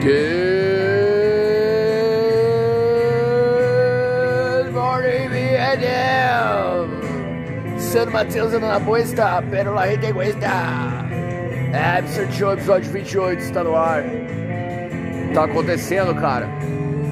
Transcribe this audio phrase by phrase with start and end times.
[0.00, 0.12] Good
[4.72, 6.88] morning, Vietnam!
[7.76, 10.46] Sano Matheus andando na bosta, pérola reteguesta.
[11.72, 14.04] É, Absurd Show, episódio 28, está no ar.
[15.34, 16.48] Tá acontecendo, cara.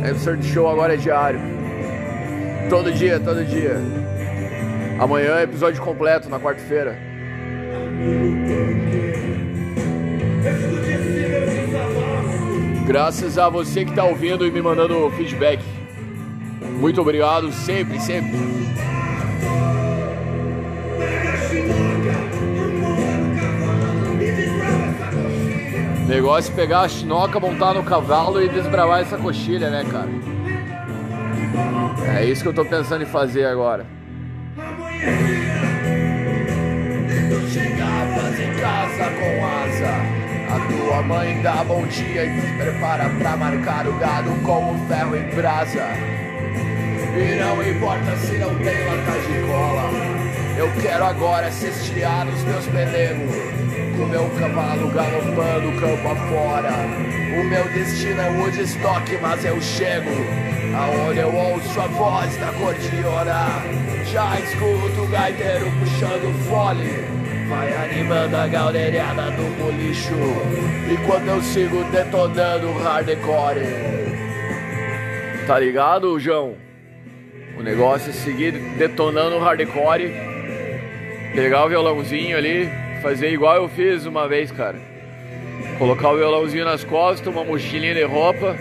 [0.09, 1.41] Absurd Show agora é diário.
[2.71, 3.81] Todo dia, todo dia.
[5.01, 6.97] Amanhã é episódio completo, na quarta-feira.
[12.87, 15.61] Graças a você que tá ouvindo e me mandando feedback.
[16.79, 18.31] Muito obrigado, sempre, sempre.
[26.07, 30.09] Negócio é pegar a chinoca, montar no cavalo e desbravar essa coxilha, né, cara?
[32.17, 33.85] É isso que eu tô pensando em fazer agora.
[37.53, 40.16] Chegavas em casa com asa.
[40.49, 44.87] A tua mãe dá bom dia e te prepara pra marcar o gado com o
[44.87, 45.89] ferro em brasa.
[47.17, 49.91] E não importa se não tem lata de cola.
[50.57, 53.35] Eu quero agora cestear nos meus pelegos.
[53.97, 56.73] Com meu cavalo galopando campo afora.
[57.41, 60.11] O meu destino é Woodstock, mas eu chego.
[60.75, 63.47] Aonde eu ouço a voz da cordiona.
[64.13, 67.26] Já escuto o gaiteiro puxando fole.
[67.49, 70.15] Vai animando a galeriada do bolicho.
[70.91, 73.61] Enquanto eu sigo detonando hardcore.
[75.47, 76.57] Tá ligado, João?
[77.57, 80.13] O negócio é seguir detonando hardcore.
[81.35, 82.69] Pegar o violãozinho ali.
[83.01, 84.81] Fazer igual eu fiz uma vez, cara.
[85.79, 88.57] Colocar o violãozinho nas costas Uma mochilinha de roupa.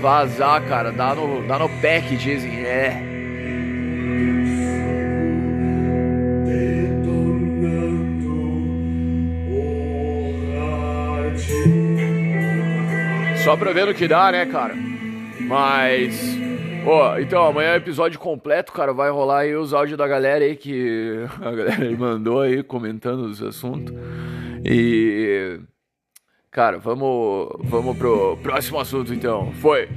[0.00, 0.90] Vazar, cara.
[0.90, 2.64] Dá no, dá no pé que dizem.
[2.64, 3.15] É
[13.46, 14.74] Só pra ver no que dá, né, cara?
[15.42, 16.36] Mas.
[16.84, 18.92] Ó, oh, então, amanhã é episódio completo, cara.
[18.92, 23.40] Vai rolar aí os áudios da galera aí que a galera mandou aí comentando os
[23.40, 23.94] assuntos.
[24.64, 25.60] E.
[26.50, 29.52] Cara, vamos, vamos pro próximo assunto então.
[29.52, 29.88] Foi!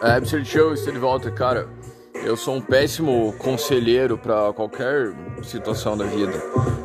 [0.00, 1.68] Absurd Show está de volta, cara.
[2.14, 5.12] Eu sou um péssimo conselheiro para qualquer
[5.42, 6.32] situação da vida.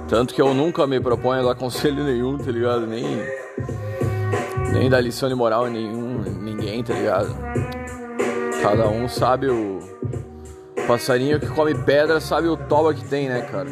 [0.07, 2.87] Tanto que eu nunca me proponho a dar conselho nenhum, tá ligado?
[2.87, 3.05] Nem,
[4.73, 7.35] nem dar lição de moral em nenhum, ninguém, tá ligado?
[8.61, 9.79] Cada um sabe o.
[10.87, 13.69] Passarinho que come pedra sabe o toba que tem, né, cara?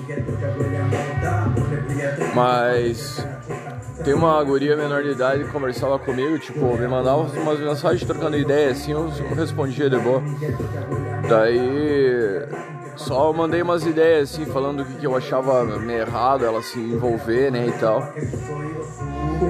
[2.35, 3.25] Mas
[4.03, 8.37] tem uma guria menor de idade que conversava comigo, tipo, me mandava umas mensagens trocando
[8.37, 10.21] ideia, assim, eu respondia de boa.
[11.27, 12.45] Daí
[12.95, 17.67] só mandei umas ideias, assim, falando o que, eu achava errado, ela se envolver, né,
[17.67, 18.13] e tal.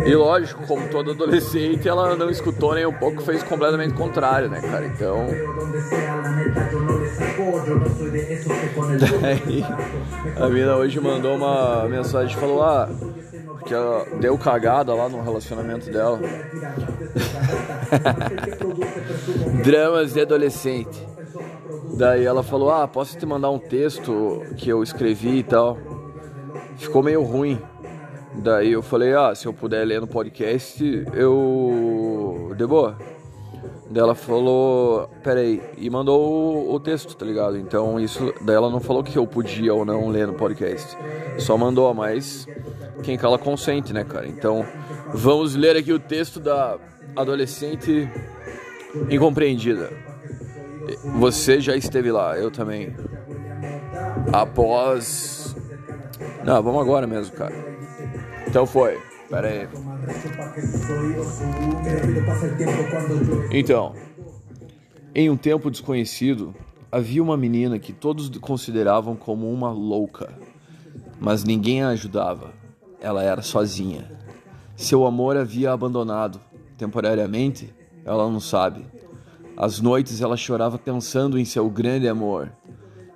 [0.06, 4.62] E lógico, como todo adolescente, ela não escutou nem um pouco, fez completamente contrário, né,
[4.62, 4.86] cara?
[4.86, 5.28] Então.
[9.22, 9.66] Daí,
[10.40, 12.88] a mina hoje mandou uma mensagem e falou: Ah,
[13.66, 16.20] que ela deu cagada lá no relacionamento dela.
[19.64, 21.08] Dramas de adolescente.
[21.98, 25.78] Daí ela falou: Ah, posso te mandar um texto que eu escrevi e tal.
[26.78, 27.62] Ficou meio ruim.
[28.34, 30.84] Daí eu falei: Ah, se eu puder ler no podcast,
[31.14, 32.54] eu.
[32.56, 32.98] De boa.
[33.90, 37.58] Daí ela falou, peraí, e mandou o, texto, tá ligado?
[37.58, 40.96] Então isso, daí ela não falou que eu podia ou não ler no podcast.
[41.40, 42.48] Só mandou, mas
[43.02, 44.28] quem cala consente, né, cara?
[44.28, 44.64] Então
[45.12, 46.78] vamos ler aqui o texto da
[47.16, 48.08] adolescente
[49.10, 49.92] incompreendida.
[51.18, 52.96] Você já esteve lá, eu também.
[54.32, 55.56] Após.
[56.44, 57.56] Não, vamos agora mesmo, cara.
[58.48, 59.09] Então foi.
[59.30, 59.68] Pera aí.
[63.52, 63.94] Então,
[65.14, 66.56] em um tempo desconhecido,
[66.92, 70.34] havia uma menina que todos consideravam como uma louca,
[71.20, 72.52] mas ninguém a ajudava.
[73.00, 74.12] Ela era sozinha.
[74.76, 76.42] Seu amor havia abandonado
[76.76, 77.74] temporariamente,
[78.04, 78.86] ela não sabe.
[79.56, 82.52] Às noites ela chorava pensando em seu grande amor,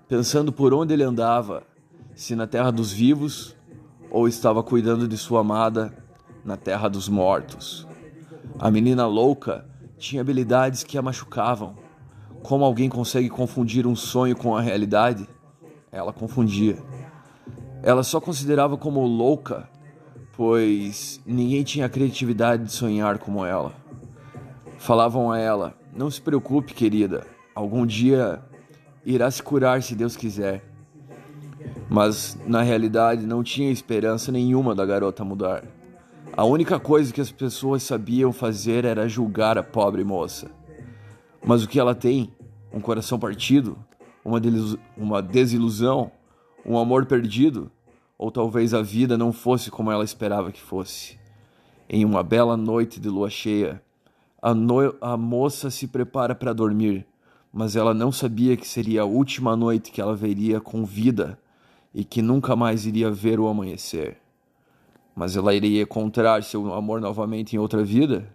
[0.08, 1.64] pensando por onde ele andava,
[2.14, 3.56] se na terra dos vivos
[4.12, 6.03] ou estava cuidando de sua amada
[6.44, 7.88] na terra dos mortos.
[8.60, 9.66] A menina louca
[9.98, 11.76] tinha habilidades que a machucavam.
[12.42, 15.28] Como alguém consegue confundir um sonho com a realidade?
[15.92, 16.78] Ela confundia.
[17.82, 19.70] Ela só considerava como louca
[20.34, 23.74] pois ninguém tinha a criatividade de sonhar como ela.
[24.78, 27.26] Falavam a ela: Não se preocupe, querida,
[27.56, 28.42] algum dia
[29.06, 30.64] irá se curar se Deus quiser.
[31.90, 35.64] Mas na realidade não tinha esperança nenhuma da garota mudar.
[36.36, 40.50] A única coisa que as pessoas sabiam fazer era julgar a pobre moça.
[41.46, 42.34] Mas o que ela tem?
[42.74, 43.78] Um coração partido?
[44.26, 44.42] Uma,
[44.98, 46.12] uma desilusão?
[46.66, 47.70] Um amor perdido?
[48.18, 51.20] Ou talvez a vida não fosse como ela esperava que fosse?
[51.88, 53.80] Em uma bela noite de lua cheia,
[54.42, 54.96] a, no...
[55.00, 57.06] a moça se prepara para dormir,
[57.54, 61.38] mas ela não sabia que seria a última noite que ela veria com vida
[61.94, 64.23] e que nunca mais iria ver o amanhecer.
[65.16, 68.28] Mas ela iria encontrar seu amor novamente em outra vida?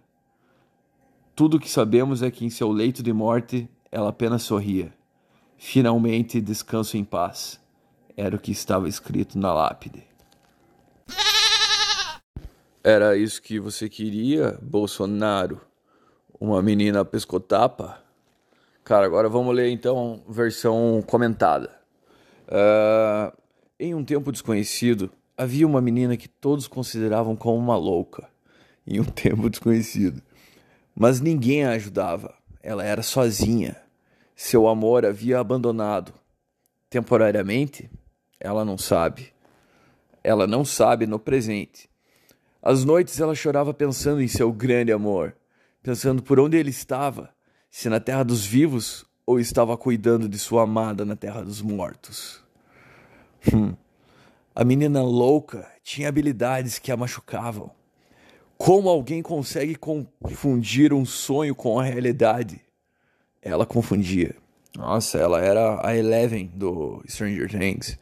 [1.35, 4.93] Tudo o que sabemos é que em seu leito de morte ela apenas sorria.
[5.57, 7.59] Finalmente descanso em paz.
[8.15, 10.03] Era o que estava escrito na lápide.
[12.83, 15.61] Era isso que você queria, Bolsonaro?
[16.39, 18.01] Uma menina pescotapa?
[18.85, 21.69] Cara, agora vamos ler então versão comentada.
[22.47, 23.37] Uh,
[23.79, 28.27] em um tempo desconhecido, havia uma menina que todos consideravam como uma louca.
[28.85, 30.21] Em um tempo desconhecido.
[30.93, 32.35] Mas ninguém a ajudava.
[32.61, 33.77] Ela era sozinha.
[34.35, 36.13] Seu amor havia abandonado.
[36.89, 37.89] Temporariamente,
[38.37, 39.31] ela não sabe.
[40.21, 41.89] Ela não sabe no presente.
[42.61, 45.33] Às noites ela chorava pensando em seu grande amor,
[45.81, 47.29] pensando por onde ele estava,
[47.69, 52.43] se na terra dos vivos ou estava cuidando de sua amada na terra dos mortos.
[53.53, 53.73] Hum.
[54.59, 57.71] A menina louca tinha habilidades que a machucavam.
[58.57, 62.59] Como alguém consegue confundir um sonho com a realidade?
[63.41, 64.35] Ela confundia.
[64.75, 67.97] Nossa, ela era a Eleven do Stranger Things.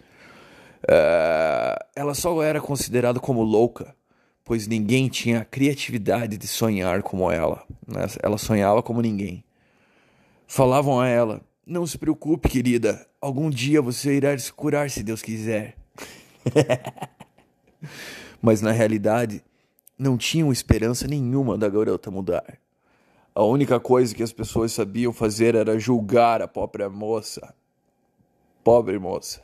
[0.82, 3.96] Uh, ela só era considerada como louca,
[4.44, 7.64] pois ninguém tinha a criatividade de sonhar como ela.
[7.88, 8.08] Né?
[8.24, 9.44] Ela sonhava como ninguém.
[10.48, 15.22] Falavam a ela: Não se preocupe, querida, algum dia você irá se curar se Deus
[15.22, 15.78] quiser.
[18.42, 19.44] Mas na realidade,
[19.98, 22.60] não tinham esperança nenhuma da garota mudar.
[23.34, 27.54] A única coisa que as pessoas sabiam fazer era julgar a pobre moça.
[28.64, 29.42] Pobre moça.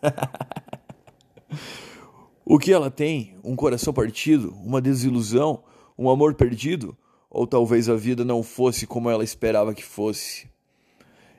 [2.44, 3.36] o que ela tem?
[3.42, 4.54] Um coração partido?
[4.64, 5.64] Uma desilusão?
[5.98, 6.96] Um amor perdido?
[7.28, 10.48] Ou talvez a vida não fosse como ela esperava que fosse?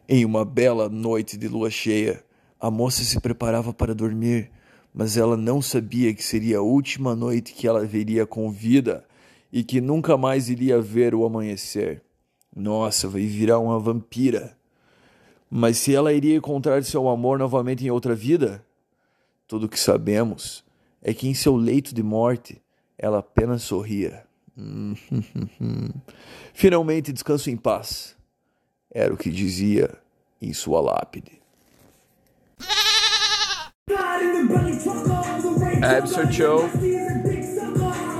[0.07, 2.23] Em uma bela noite de lua cheia,
[2.59, 4.51] a moça se preparava para dormir
[4.93, 9.05] mas ela não sabia que seria a última noite que ela veria com vida
[9.51, 12.01] e que nunca mais iria ver o amanhecer.
[12.55, 14.57] Nossa, vai virar uma vampira.
[15.49, 18.65] Mas se ela iria encontrar seu amor novamente em outra vida?
[19.47, 20.63] Tudo o que sabemos
[21.01, 22.61] é que em seu leito de morte
[22.97, 24.25] ela apenas sorria.
[26.53, 28.15] Finalmente descanso em paz.
[28.89, 29.97] Era o que dizia
[30.41, 31.40] em sua lápide.
[35.81, 36.69] Absurd Show.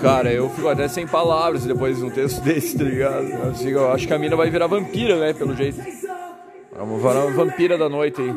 [0.02, 3.28] Cara, eu fico até sem palavras depois de um texto desse, tá ligado?
[3.64, 5.34] Eu acho que a mina vai virar vampira, né?
[5.34, 5.80] Pelo jeito.
[6.76, 8.36] Vamos virar uma vampira da noite aí.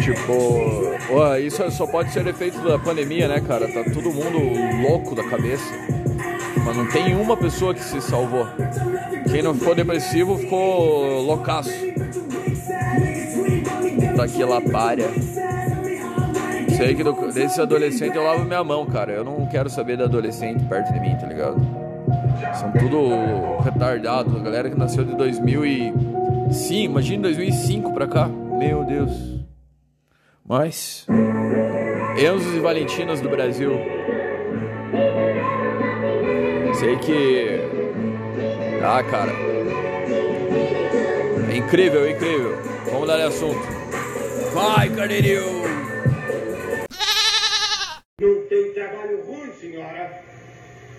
[0.00, 0.94] Tipo,
[1.44, 3.66] isso só pode ser efeito da pandemia, né, cara?
[3.66, 4.38] Tá todo mundo
[4.88, 5.74] louco da cabeça.
[6.64, 8.46] Mas não tem uma pessoa que se salvou.
[9.30, 11.70] Quem não ficou depressivo ficou loucaço.
[14.16, 15.08] Daquela párea.
[16.74, 19.12] Sei que do, desse adolescente eu lavo minha mão, cara.
[19.12, 21.56] Eu não quero saber de adolescente perto de mim, tá ligado?
[22.54, 24.34] São tudo retardados.
[24.34, 28.28] A galera que nasceu de 2005, imagina 2005 pra cá.
[28.28, 29.10] Meu Deus.
[30.44, 31.06] Mas.
[32.18, 33.72] Enzos e Valentinas do Brasil.
[36.74, 37.60] Sei que.
[38.82, 39.32] Ah, cara.
[41.50, 42.58] É incrível, é incrível.
[42.92, 43.60] Vamos dar assunto.
[44.52, 45.75] Vai, carneirinho!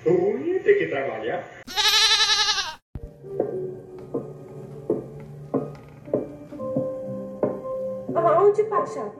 [0.08, 1.46] Ruim ter que trabalhar.
[8.16, 9.14] Aonde vai, Chaves?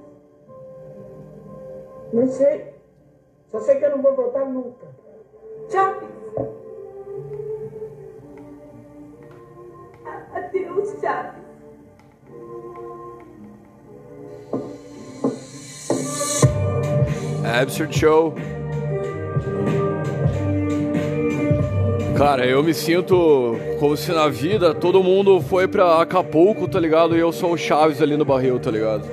[2.14, 2.74] Não sei.
[3.48, 4.88] Só sei que eu não vou voltar nunca.
[5.70, 6.10] Chaves.
[10.34, 11.48] Adeus, Chaves.
[17.44, 18.34] Absurd Show.
[22.18, 27.16] Cara, eu me sinto como se na vida todo mundo foi pra Acapulco, tá ligado?
[27.16, 29.08] E eu sou o Chaves ali no barril, tá ligado?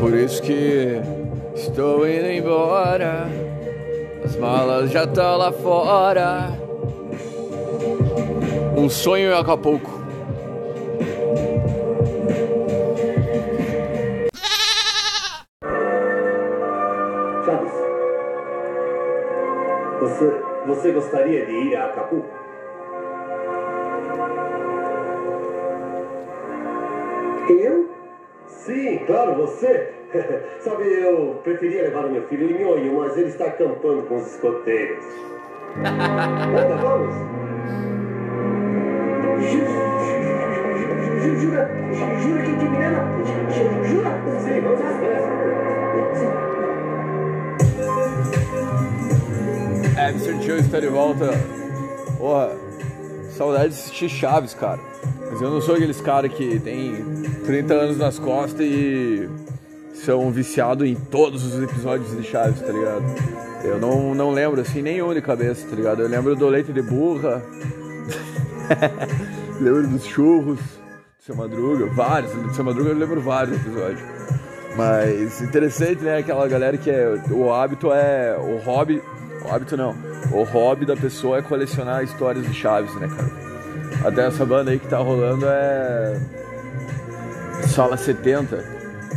[0.00, 1.00] Por isso que
[1.56, 3.28] estou indo embora.
[4.24, 6.52] As malas já estão lá fora.
[8.76, 9.97] Um sonho em Acapulco.
[20.68, 22.28] Você, gostaria de ir a Acapulco?
[27.48, 27.88] Eu?
[28.46, 29.94] Sim, claro, você.
[30.60, 34.26] Sabe, eu preferia levar o meu filho em Nhonho, mas ele está acampando com os
[34.34, 35.04] escoteiros.
[35.78, 37.14] Anda, vamos.
[39.40, 41.70] Ju- Jura?
[42.20, 43.04] Jura que que menina?
[43.24, 44.10] Ju- Jura?
[44.40, 45.28] Sim, vamos depressa.
[45.28, 45.57] É,
[50.10, 50.42] Mr.
[50.42, 51.30] Joe está de volta.
[52.16, 52.50] Porra,
[53.36, 54.80] saudade de assistir Chaves, cara.
[55.30, 57.04] Mas eu não sou aqueles caras que tem
[57.44, 59.28] 30 anos nas costas e
[59.94, 63.04] são viciados em todos os episódios de Chaves, tá ligado?
[63.64, 66.02] Eu não, não lembro assim nenhum de cabeça, tá ligado?
[66.02, 67.42] Eu lembro do leite de burra,
[69.60, 74.00] lembro dos churros, do seu Madruga, vários, do seu Madruga eu lembro vários episódios.
[74.78, 76.18] Mas interessante, né?
[76.18, 77.08] Aquela galera que é.
[77.30, 78.38] O hábito é.
[78.38, 79.02] O hobby.
[79.50, 79.94] Hábito não.
[80.30, 83.30] O hobby da pessoa é colecionar histórias de Chaves, né, cara?
[84.08, 86.20] Até essa banda aí que tá rolando é.
[87.66, 88.64] Sala 70,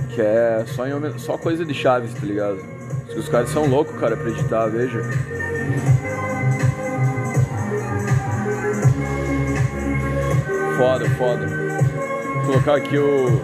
[0.09, 2.57] que é só, em só coisa de Chaves, tá ligado?
[3.15, 5.01] Os caras são loucos, cara, pra editar, veja.
[10.77, 11.47] Foda, foda.
[12.35, 13.41] Vou colocar aqui o.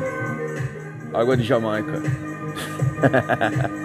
[1.14, 2.02] Água de Jamaica.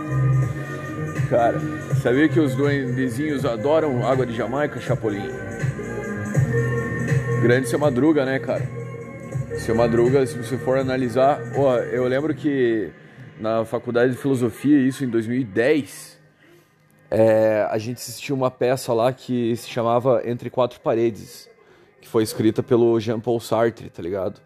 [1.29, 1.61] Cara,
[2.02, 5.23] sabia que os duendezinhos adoram água de Jamaica, Chapolin?
[7.40, 8.68] Grande seu Madruga, né, cara?
[9.61, 12.90] Seu Madruga, se você for analisar, ó, eu lembro que
[13.38, 16.18] na faculdade de filosofia, isso em 2010,
[17.09, 21.49] é, a gente assistiu uma peça lá que se chamava Entre Quatro Paredes,
[22.00, 24.40] que foi escrita pelo Jean-Paul Sartre, tá ligado?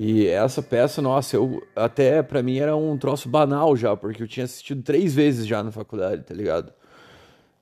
[0.00, 4.28] E essa peça, nossa, eu até pra mim era um troço banal já, porque eu
[4.28, 6.72] tinha assistido três vezes já na faculdade, tá ligado?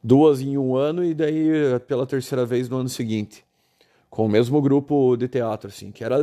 [0.02, 3.42] Duas em um ano e daí pela terceira vez no ano seguinte.
[4.10, 6.16] Com o mesmo grupo de teatro, assim, que era,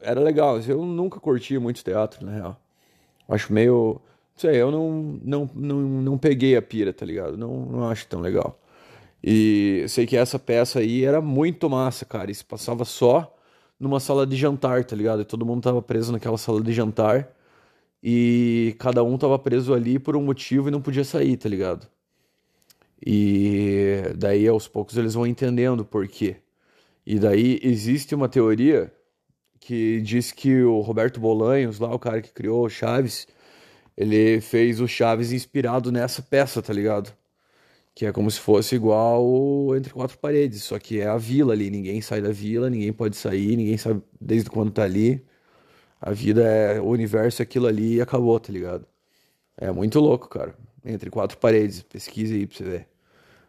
[0.00, 0.56] era legal.
[0.56, 2.60] mas Eu nunca curti muito teatro, na real.
[3.28, 4.00] Acho meio.
[4.34, 7.36] Não sei, eu não, não, não, não peguei a pira, tá ligado?
[7.36, 8.58] Não, não acho tão legal.
[9.22, 12.28] E sei que essa peça aí era muito massa, cara.
[12.28, 13.32] E se passava só
[13.80, 15.22] numa sala de jantar, tá ligado?
[15.22, 17.34] E todo mundo tava preso naquela sala de jantar.
[18.02, 21.88] E cada um tava preso ali por um motivo e não podia sair, tá ligado?
[23.04, 26.36] E daí aos poucos eles vão entendendo por quê.
[27.06, 28.92] E daí existe uma teoria
[29.58, 33.26] que diz que o Roberto Bolanhos, lá o cara que criou o Chaves,
[33.96, 37.12] ele fez o Chaves inspirado nessa peça, tá ligado?
[38.00, 41.68] Que é como se fosse igual Entre Quatro Paredes, só que é a vila ali,
[41.68, 45.22] ninguém sai da vila, ninguém pode sair, ninguém sabe desde quando tá ali.
[46.00, 48.86] A vida é o universo é aquilo ali e acabou, tá ligado?
[49.58, 50.56] É muito louco, cara.
[50.82, 52.88] Entre quatro paredes, pesquisa aí pra você ver.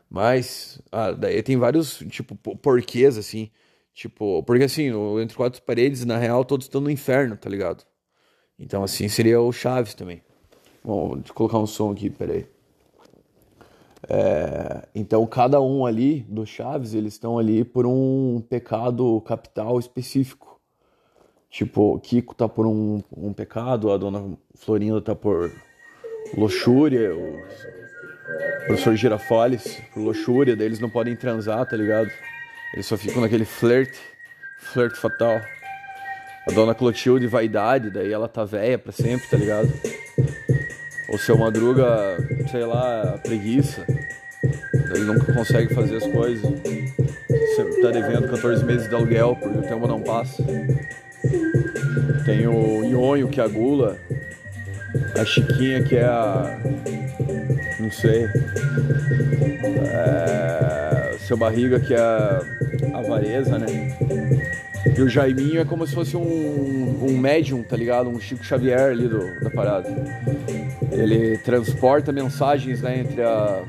[0.10, 3.50] Mas, ah, daí tem vários, tipo, po- porquês, assim.
[3.94, 4.92] Tipo, porque assim,
[5.22, 7.86] Entre Quatro Paredes, na real, todos estão no inferno, tá ligado?
[8.60, 10.22] Então, assim, seria o Chaves também.
[10.84, 12.46] Bom, eu colocar um som aqui, peraí.
[14.14, 20.60] É, então, cada um ali do Chaves, eles estão ali por um pecado capital específico.
[21.50, 25.50] Tipo, Kiko tá por um, um pecado, a dona Florinda tá por
[26.36, 27.40] luxúria, o
[28.66, 32.10] professor Girafales por luxúria, daí eles não podem transar, tá ligado?
[32.74, 34.00] Eles só ficam naquele flerte,
[34.60, 35.40] flerte fatal.
[36.50, 39.70] A dona Clotilde, vaidade, daí ela tá velha pra sempre, tá ligado?
[41.12, 42.18] O seu Madruga,
[42.50, 43.86] sei lá, preguiça.
[44.94, 46.42] Ele nunca consegue fazer as coisas.
[47.56, 50.44] Sempre tá devendo 14 meses de aluguel porque o tempo não passa.
[52.26, 53.98] Tem o Nhonho, que é a gula.
[55.20, 56.60] A Chiquinha, que é a.
[57.80, 58.26] Não sei.
[59.92, 61.18] É...
[61.20, 62.42] Seu Barriga, que é a
[62.94, 63.68] avareza, né?
[64.98, 68.10] E o Jaiminho é como se fosse um, um médium, tá ligado?
[68.10, 69.88] Um Chico Xavier ali do, da parada.
[70.92, 73.64] Ele transporta mensagens né, entre a,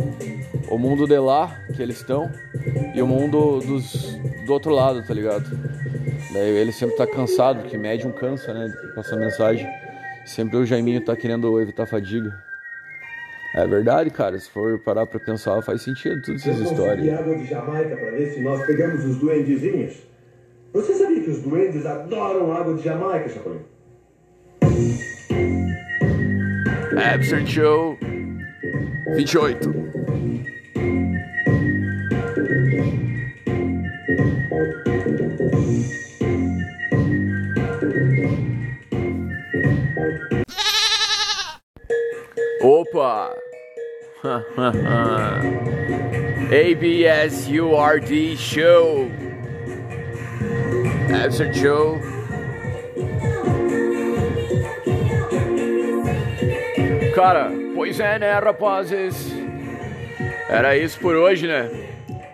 [0.69, 2.31] o mundo de lá, que eles estão,
[2.95, 5.45] e o mundo dos, do outro lado, tá ligado?
[6.33, 8.73] Daí ele sempre tá cansado, porque médium cansa, né?
[8.95, 9.69] Passar mensagem.
[10.25, 12.33] Sempre o Jaiminho tá querendo evitar fadiga.
[13.54, 14.38] É verdade, cara.
[14.38, 17.19] Se for parar pra pensar, faz sentido todas essas histórias.
[17.19, 20.12] água de Jamaica para ver se nós pegamos os duendezinhos.
[20.73, 23.61] Você sabia que os duendes adoram água de Jamaica, Chapolin?
[26.97, 27.99] Absurd Show
[29.14, 29.71] 28.
[42.62, 43.35] Opa!
[46.50, 49.12] ABS URD Show.
[51.25, 52.00] Absurd Show.
[57.14, 59.32] Cara, pois é, né, rapazes?
[60.49, 61.71] Era isso por hoje, né?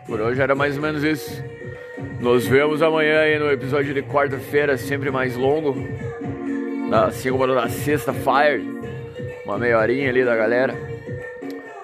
[0.06, 1.42] Por hoje era mais ou menos isso.
[2.20, 5.76] Nos vemos amanhã aí no episódio de quarta-feira, sempre mais longo.
[6.88, 8.62] Na segunda da sexta-feira.
[9.44, 10.74] Uma meia horinha ali da galera.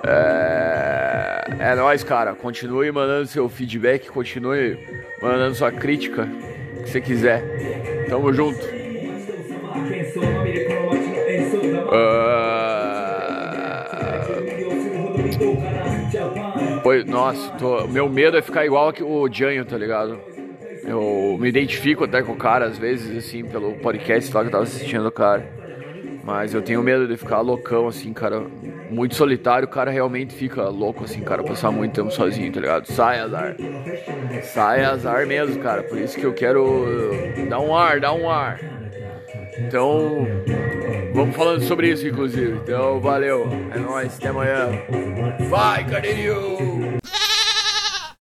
[0.06, 2.34] É, é nóis, cara.
[2.34, 4.78] Continue mandando seu feedback, continue
[5.22, 6.28] mandando sua crítica,
[6.84, 7.42] que você quiser.
[8.08, 8.64] Tamo junto.
[11.86, 12.14] Uh...
[16.82, 17.88] Pois, nossa, tô...
[17.88, 20.20] meu medo é ficar igual o Janho, tá ligado?
[20.86, 24.52] Eu me identifico até com o cara, às vezes, assim, pelo podcast lá que eu
[24.52, 25.63] tava assistindo o cara.
[26.24, 28.42] Mas eu tenho medo de ficar loucão, assim, cara.
[28.90, 32.86] Muito solitário, o cara realmente fica louco, assim, cara, passar muito tempo sozinho, tá ligado?
[32.86, 33.56] Sai azar.
[34.42, 35.82] Sai azar mesmo, cara.
[35.82, 36.86] Por isso que eu quero
[37.48, 38.58] dar um ar, dar um ar.
[39.58, 40.26] Então,
[41.12, 42.58] vamos falando sobre isso, inclusive.
[42.62, 43.46] Então, valeu.
[43.74, 44.70] É nóis, até amanhã.
[45.50, 46.98] Vai, Carneirinho!